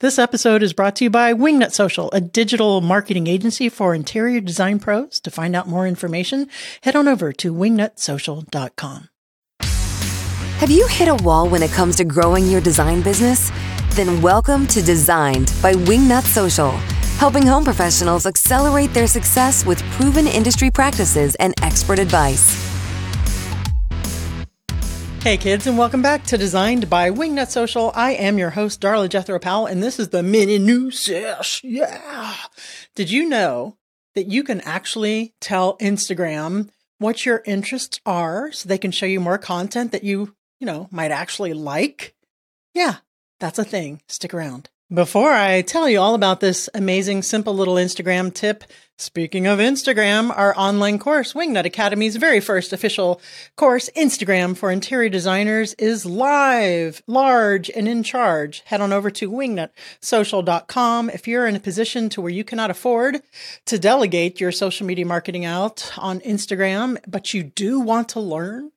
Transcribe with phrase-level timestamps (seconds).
[0.00, 4.40] This episode is brought to you by Wingnut Social, a digital marketing agency for interior
[4.40, 5.20] design pros.
[5.20, 6.48] To find out more information,
[6.80, 9.08] head on over to wingnutsocial.com.
[9.60, 13.52] Have you hit a wall when it comes to growing your design business?
[13.90, 16.70] Then welcome to Designed by Wingnut Social,
[17.18, 22.69] helping home professionals accelerate their success with proven industry practices and expert advice.
[25.22, 27.92] Hey kids, and welcome back to Designed by Wingnut Social.
[27.94, 31.62] I am your host, Darla Jethro Powell, and this is the mini news sesh.
[31.62, 32.36] Yeah.
[32.94, 33.76] Did you know
[34.14, 39.20] that you can actually tell Instagram what your interests are so they can show you
[39.20, 42.14] more content that you, you know, might actually like?
[42.72, 42.96] Yeah,
[43.40, 44.00] that's a thing.
[44.08, 44.70] Stick around.
[44.92, 48.64] Before I tell you all about this amazing, simple little Instagram tip,
[48.98, 53.20] speaking of Instagram, our online course, Wingnut Academy's very first official
[53.54, 58.62] course, Instagram for interior designers, is live, large, and in charge.
[58.64, 63.22] Head on over to wingnutsocial.com if you're in a position to where you cannot afford
[63.66, 68.72] to delegate your social media marketing out on Instagram, but you do want to learn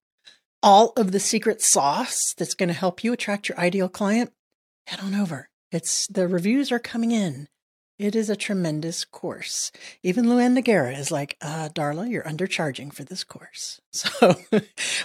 [0.62, 4.32] all of the secret sauce that's going to help you attract your ideal client.
[4.86, 7.48] Head on over it's the reviews are coming in.
[8.00, 9.72] It is a tremendous course.
[10.02, 13.80] Even LuAnn Nigara is like, uh, Darla, you're undercharging for this course.
[13.94, 14.10] So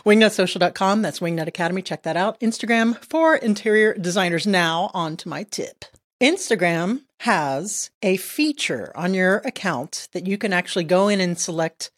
[0.06, 1.82] wingnutsocial.com, that's Wingnut Academy.
[1.82, 2.40] Check that out.
[2.40, 4.46] Instagram for interior designers.
[4.46, 5.84] Now on to my tip.
[6.22, 11.90] Instagram has a feature on your account that you can actually go in and select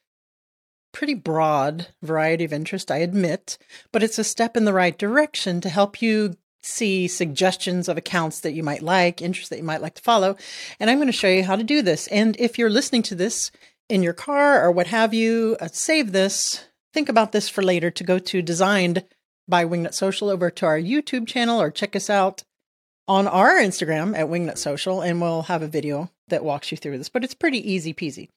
[0.93, 3.57] pretty broad variety of interest, I admit,
[3.93, 8.41] but it's a step in the right direction to help you see suggestions of accounts
[8.41, 10.37] that you might like, interests that you might like to follow.
[10.79, 12.07] And I'm going to show you how to do this.
[12.09, 13.51] And if you're listening to this
[13.89, 16.65] in your car or what have you, uh, save this.
[16.93, 19.05] Think about this for later to go to designed
[19.49, 22.45] by Wingnut Social over to our YouTube channel or check us out
[23.09, 26.97] on our Instagram at Wingnut Social and we'll have a video that walks you through
[26.97, 28.29] this, but it's pretty easy peasy.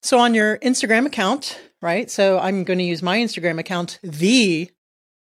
[0.00, 2.10] So on your Instagram account, right?
[2.10, 4.70] So I'm going to use my Instagram account, the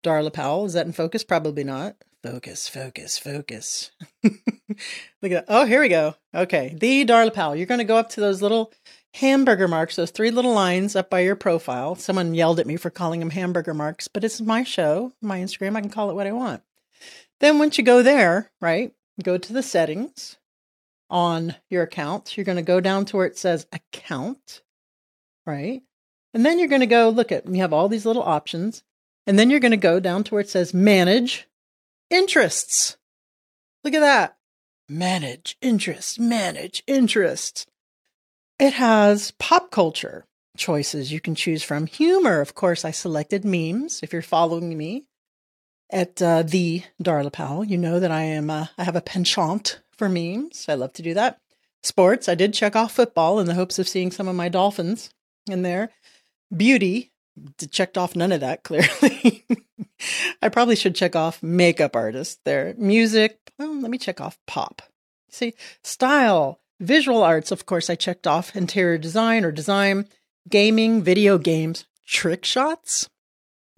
[0.03, 0.65] Darla Powell.
[0.65, 1.25] Is that in focus?
[1.25, 1.97] Probably not.
[2.27, 3.93] Focus, focus, focus.
[4.25, 4.35] Look
[5.23, 5.45] at that.
[5.47, 6.17] Oh, here we go.
[6.35, 6.75] Okay.
[6.77, 7.55] The Darla Powell.
[7.55, 8.73] You're going to go up to those little
[9.15, 11.95] hamburger marks, those three little lines up by your profile.
[11.95, 15.77] Someone yelled at me for calling them hamburger marks, but it's my show, my Instagram.
[15.77, 16.63] I can call it what I want.
[17.39, 20.37] Then once you go there, right, go to the settings
[21.09, 22.37] on your account.
[22.37, 24.63] You're going to go down to where it says account,
[25.47, 25.83] right?
[26.35, 28.83] And then you're going to go look at, you have all these little options.
[29.29, 31.47] And then you're going to go down to where it says manage
[32.11, 32.97] interests.
[33.85, 34.37] Look at that.
[34.89, 37.67] Manage interests, manage interests.
[38.59, 41.87] It has pop culture choices you can choose from.
[41.87, 44.01] Humor, of course, I selected memes.
[44.03, 45.07] If you're following me
[45.91, 48.49] at uh, the Darla Powell, you know that I am.
[48.51, 50.67] Uh, I have a penchant for memes.
[50.69, 51.41] I love to do that.
[51.83, 55.11] Sports, I did check off football in the hopes of seeing some of my Dolphins
[55.49, 55.91] in there.
[56.57, 57.13] Beauty,
[57.71, 59.45] checked off none of that clearly.
[60.43, 62.75] I probably should check off makeup artist there.
[62.77, 64.83] Music, well, let me check off pop.
[65.31, 70.09] See, style, visual arts, of course, I checked off interior design or design,
[70.49, 73.09] gaming, video games, trick shots.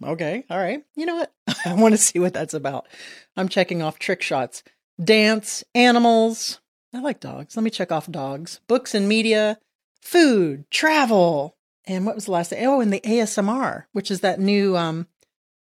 [0.03, 0.83] Okay, all right.
[0.95, 1.33] You know what?
[1.65, 2.87] I want to see what that's about.
[3.35, 4.63] I'm checking off trick shots,
[5.03, 6.59] dance, animals.
[6.93, 7.55] I like dogs.
[7.55, 9.59] Let me check off dogs, books and media,
[10.01, 11.55] food, travel,
[11.89, 12.65] and what was the last thing?
[12.65, 15.07] Oh, and the ASMR, which is that new um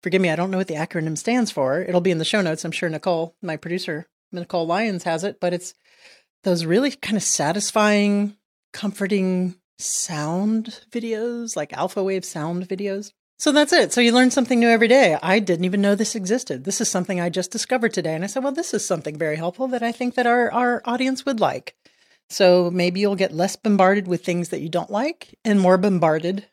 [0.02, 1.80] forgive me, I don't know what the acronym stands for.
[1.80, 2.64] It'll be in the show notes.
[2.64, 5.74] I'm sure Nicole, my producer, Nicole Lyons has it, but it's
[6.44, 8.36] those really kind of satisfying,
[8.72, 13.12] comforting sound videos, like alpha wave sound videos.
[13.38, 13.92] So that's it.
[13.92, 15.16] So you learn something new every day.
[15.22, 16.64] I didn't even know this existed.
[16.64, 18.14] This is something I just discovered today.
[18.16, 20.82] And I said, well, this is something very helpful that I think that our, our
[20.84, 21.76] audience would like.
[22.30, 26.46] So maybe you'll get less bombarded with things that you don't like and more bombarded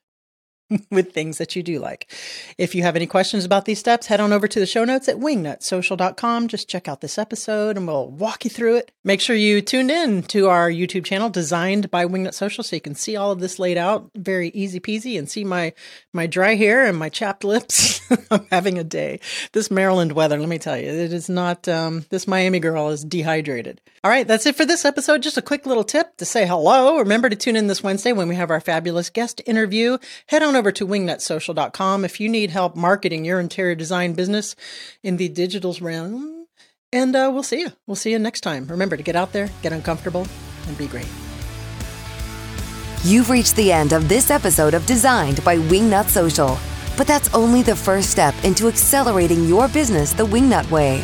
[0.91, 2.11] with things that you do like.
[2.57, 5.07] If you have any questions about these steps, head on over to the show notes
[5.07, 6.47] at wingnutsocial.com.
[6.47, 8.91] Just check out this episode and we'll walk you through it.
[9.03, 12.81] Make sure you tuned in to our YouTube channel designed by Wingnut Social so you
[12.81, 15.73] can see all of this laid out very easy peasy and see my
[16.13, 18.01] my dry hair and my chapped lips.
[18.31, 19.19] I'm having a day.
[19.53, 23.03] This Maryland weather, let me tell you, it is not um, this Miami girl is
[23.03, 23.81] dehydrated.
[24.03, 25.23] All right, that's it for this episode.
[25.23, 26.99] Just a quick little tip to say hello.
[26.99, 29.97] Remember to tune in this Wednesday when we have our fabulous guest interview.
[30.27, 34.55] Head on over to wingnutsocial.com if you need help marketing your interior design business
[35.03, 36.47] in the digital realm.
[36.91, 37.73] And uh, we'll see you.
[37.87, 38.67] We'll see you next time.
[38.67, 40.27] Remember to get out there, get uncomfortable,
[40.67, 41.07] and be great.
[43.03, 46.57] You've reached the end of this episode of Designed by Wingnut Social.
[46.97, 51.03] But that's only the first step into accelerating your business the Wingnut way.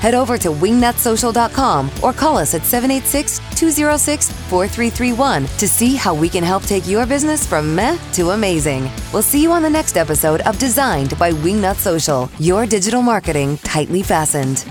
[0.00, 6.28] head over to wingnutsocial.com or call us at 786 206 4331 to see how we
[6.28, 8.90] can help take your business from meh to amazing.
[9.12, 13.58] We'll see you on the next episode of Designed by Wingnut Social, your digital marketing
[13.58, 14.64] tightly fastened.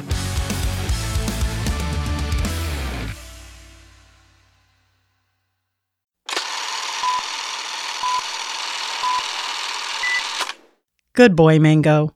[11.13, 12.13] Good boy, Mango.